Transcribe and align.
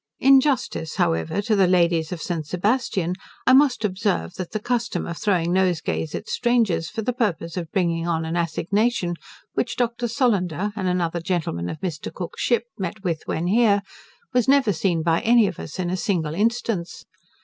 In 0.19 0.41
justice, 0.41 0.95
however, 0.95 1.43
to 1.43 1.55
the 1.55 1.67
ladies 1.67 2.11
of 2.11 2.23
St. 2.23 2.43
Sebastian, 2.47 3.13
I 3.45 3.53
must 3.53 3.85
observe, 3.85 4.33
that 4.33 4.49
the 4.51 4.59
custom 4.59 5.05
of 5.05 5.19
throwing 5.19 5.53
nosegays 5.53 6.15
at 6.15 6.27
strangers, 6.27 6.89
for 6.89 7.03
the 7.03 7.13
purpose 7.13 7.55
of 7.55 7.71
bringing 7.71 8.07
on 8.07 8.25
an 8.25 8.35
assignation, 8.35 9.13
which 9.53 9.75
Doctor 9.77 10.07
Solander, 10.07 10.71
and 10.75 10.87
another 10.87 11.21
gentleman 11.21 11.69
of 11.69 11.79
Mr. 11.81 12.11
Cook's 12.11 12.41
ship, 12.41 12.63
met 12.79 13.03
with 13.03 13.21
when 13.27 13.45
here, 13.45 13.83
was 14.33 14.47
never 14.47 14.73
seen 14.73 15.03
by 15.03 15.19
any 15.21 15.45
of 15.45 15.59
us 15.59 15.77
in 15.77 15.91
a 15.91 15.95
single 15.97 16.33
instance. 16.33 17.05